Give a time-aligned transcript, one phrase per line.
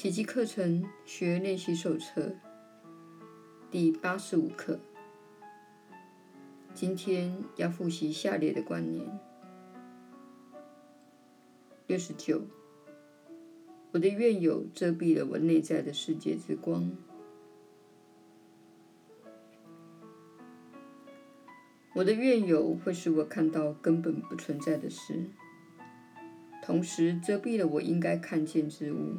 [0.00, 2.34] 奇迹课程学练习手册
[3.70, 4.80] 第八十五课。
[6.72, 9.06] 今天要复习下列的观念：
[11.86, 12.40] 六十九，
[13.92, 16.90] 我的怨友遮蔽了我内在的世界之光。
[21.94, 25.26] 我的怨友会使我看到根本不存在的事，
[26.62, 29.16] 同时遮蔽了我应该看见之物。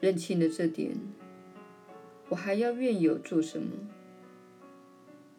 [0.00, 0.96] 认清了这点，
[2.30, 3.68] 我还要怨尤做什么？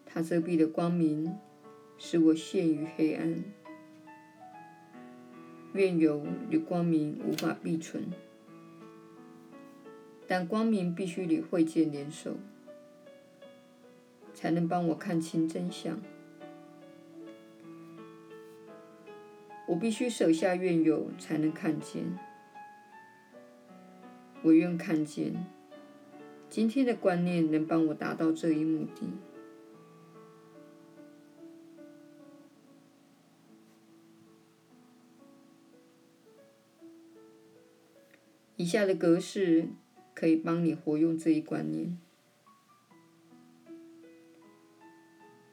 [0.06, 1.36] 他遮蔽了光明，
[1.98, 3.42] 使我陷于黑暗。
[5.74, 8.04] 怨尤与光明无法并存，
[10.26, 12.36] 但光明必须与慧见联手。
[14.34, 16.00] 才能帮我看清真相。
[19.68, 22.18] 我必须舍下怨有，才能看见。
[24.42, 25.46] 我愿看见。
[26.50, 29.06] 今天的观念能帮我达到这一目的。
[38.56, 39.70] 以下的格式
[40.12, 41.98] 可以帮你活用这一观念。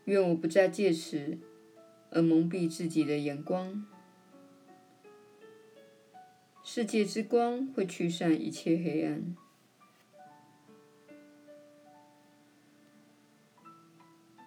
[0.06, 1.38] 愿我不再借此
[2.10, 3.86] 而蒙蔽自己的眼光。
[6.72, 9.36] 世界之光会驱散一切黑暗。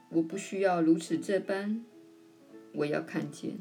[0.08, 1.84] 我不需要如此这般，
[2.74, 3.58] 我要看见。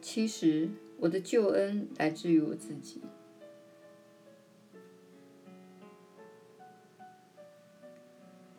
[0.00, 3.02] 其实，我的救恩来自于我自己。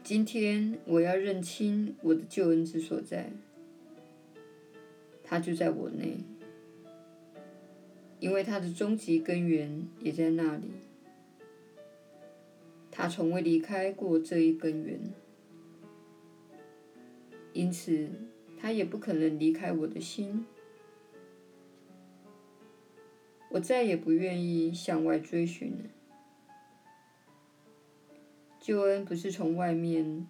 [0.05, 3.31] 今天我要认清我的救恩之所在，
[5.23, 6.17] 它就在我内，
[8.19, 10.73] 因为它的终极根源也在那里。
[12.91, 14.99] 它从未离开过这一根源，
[17.53, 18.07] 因此
[18.59, 20.45] 它也不可能离开我的心。
[23.49, 25.94] 我再也不愿意向外追寻了。
[28.65, 30.25] 救恩不是从外面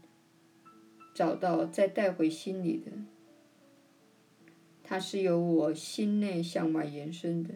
[1.13, 2.91] 找到再带回心里的，
[4.83, 7.51] 它是由我心内向外延伸的。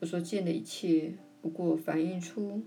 [0.00, 2.62] 我所见的一切，不过反映出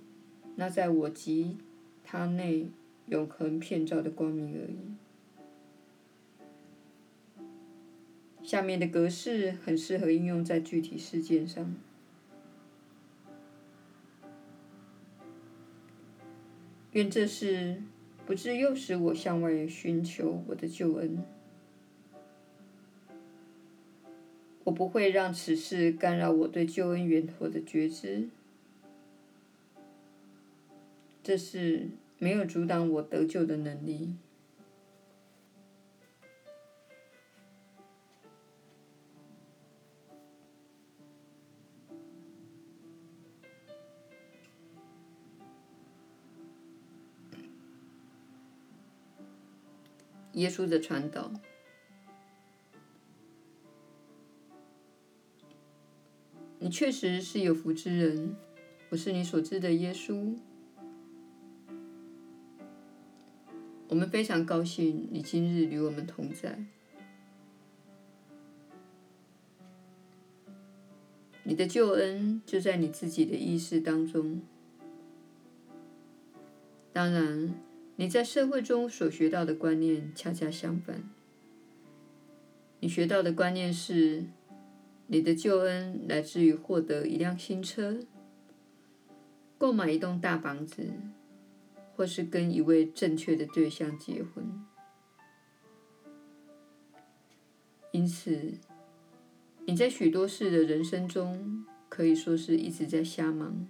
[0.55, 1.55] 那在我及
[2.03, 2.71] 他内
[3.05, 4.79] 永恒遍照的光明而已。
[8.41, 11.75] 下面的格式很适合应用在具体事件上。
[16.95, 17.75] 愿这事
[18.25, 21.21] 不至诱使我向外寻求我的救恩。
[24.63, 28.29] 我不会让此事干扰我对救恩源头的觉知。
[31.21, 34.15] 这事没有阻挡我得救的能力。
[50.35, 51.31] 耶稣的传导，
[56.59, 58.35] 你确实是有福之人。
[58.89, 60.35] 我是你所知的耶稣。
[63.87, 66.65] 我们非常高兴你今日与我们同在。
[71.43, 74.41] 你的救恩就在你自己的意识当中。
[76.91, 77.64] 当然。
[77.97, 81.09] 你在社会中所学到的观念恰恰相反。
[82.81, 84.25] 你学到的观念是，
[85.07, 87.99] 你的救恩来自于获得一辆新车、
[89.57, 90.85] 购买一栋大房子，
[91.95, 94.65] 或是跟一位正确的对象结婚。
[97.91, 98.55] 因此，
[99.65, 103.65] 你在许多事的人生中，可以说是一直在瞎忙，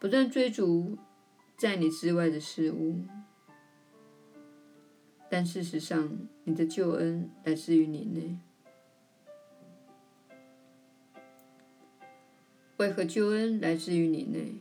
[0.00, 0.96] 不断追逐。
[1.56, 3.00] 在你之外的事物，
[5.30, 8.36] 但事实上，你的救恩来自于你内。
[12.78, 14.56] 为何救恩来自于你内？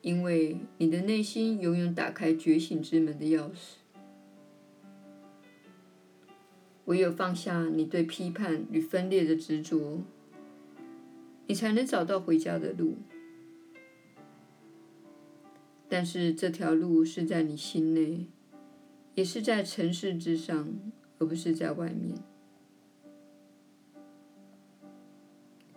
[0.00, 3.76] 因为你的内心永远打开觉醒之门的钥匙。
[6.86, 10.02] 唯有放下你对批判与分裂的执着，
[11.46, 12.96] 你才能找到回家的路。
[15.88, 18.26] 但是这条路是在你心内，
[19.14, 20.74] 也是在尘世之上，
[21.18, 22.18] 而不是在外面。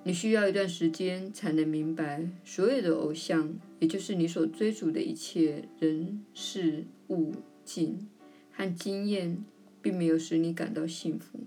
[0.03, 7.33] 你需要一段时间才能明白，所有的偶像，也就是你所追逐的一切人事物
[7.65, 8.07] 境
[8.53, 9.43] 和经验，
[9.81, 11.39] 并没有使你感到幸福，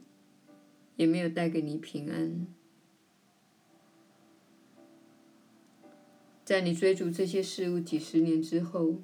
[0.96, 2.46] 也没有带给你平安。
[6.50, 8.96] 在你追逐这些事物几十年之后，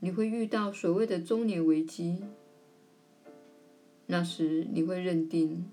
[0.00, 2.22] 你会遇到所谓的中年危机。
[4.08, 5.64] 那时你会认定，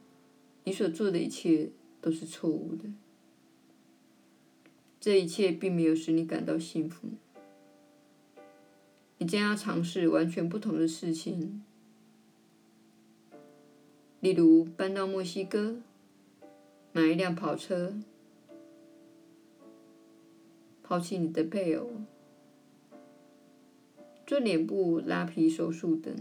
[0.64, 2.86] 你所做的一切都是错误的，
[4.98, 7.10] 这一切并没有使你感到幸福。
[9.18, 11.62] 你将要尝试完全不同的事情，
[14.22, 15.82] 例如搬到墨西哥，
[16.94, 17.94] 买一辆跑车，
[20.92, 21.90] 抛弃你的配偶。
[24.28, 26.14] 做脸部拉皮手术等，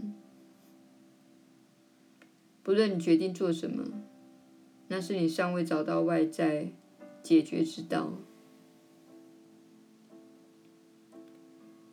[2.63, 3.83] 不论你决定做什么，
[4.87, 6.71] 那是你尚未找到外在
[7.21, 8.13] 解决之道。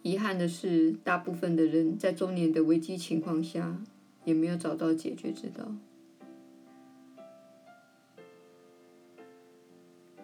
[0.03, 3.83] 遗憾的是，大部分的人在中年的危机情况下，
[4.25, 5.75] 也没有找到解决之道。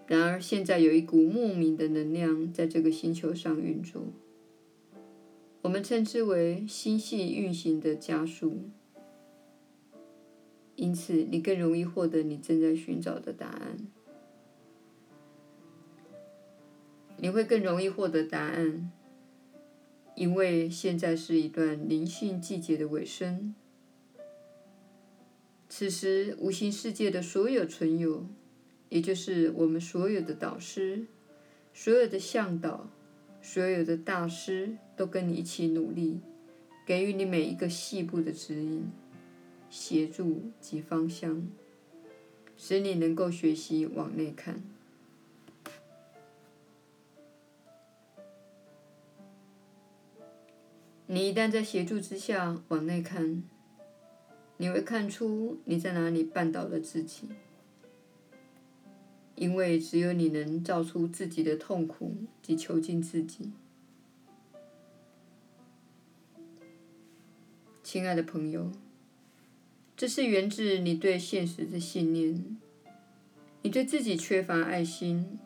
[0.06, 4.02] 然而，现在有一股莫名的能量在这个星球上运作。
[5.62, 8.64] 我们称之为星系运行的加速，
[10.76, 13.78] 因此你更容易获得你正在寻找的答案。
[17.16, 18.92] 你会更容易获得答案，
[20.14, 23.54] 因为现在是一段灵性季节的尾声。
[25.70, 28.26] 此时，无形世界的所有存有，
[28.88, 31.06] 也就是我们所有的导师，
[31.72, 32.88] 所有的向导。
[33.46, 36.18] 所有的大师都跟你一起努力，
[36.86, 38.90] 给予你每一个细部的指引、
[39.68, 41.46] 协助及方向，
[42.56, 44.62] 使你能够学习往内看。
[51.06, 53.44] 你一旦在协助之下往内看，
[54.56, 57.28] 你会看出你在哪里绊倒了自己。
[59.36, 63.50] 因为只有你能造出自己的痛苦及囚禁自己，
[67.82, 68.70] 亲爱的朋友，
[69.96, 72.56] 这是源自你对现实的信念，
[73.62, 75.38] 你对自己缺乏爱心，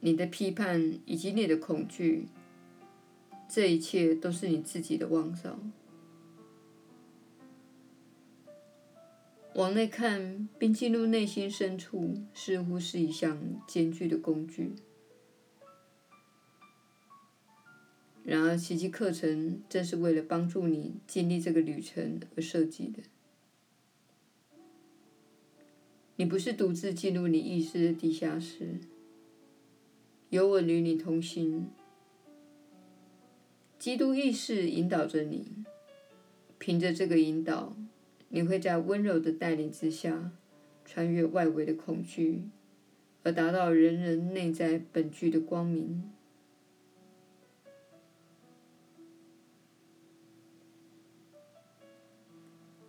[0.00, 2.26] 你的批判以及你的恐惧，
[3.48, 5.58] 这一切都是你自己的妄造。
[9.54, 13.38] 往内看，并进入内心深处，似乎是一项
[13.68, 14.72] 艰巨的工具。
[18.24, 23.02] 然而，奇迹课程正是为了帮助你经历这个旅程而设计的。
[26.16, 28.78] 你不是独自进入你意识的地下室，
[30.30, 31.68] 有我与你同行。
[33.78, 35.64] 基督意识引导着你，
[36.58, 37.76] 凭着这个引导。
[38.34, 40.32] 你会在温柔的带领之下，
[40.86, 42.44] 穿越外围的恐惧，
[43.22, 46.10] 而达到人人内在本具的光明。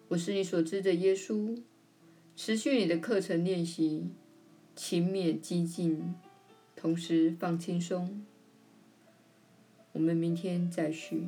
[0.08, 1.62] 我是你所知的耶稣。
[2.36, 4.08] 持续你的课程练习，
[4.75, 6.15] 勤勉精进，
[6.74, 8.25] 同时放轻松。
[9.91, 11.27] 我们明天再续。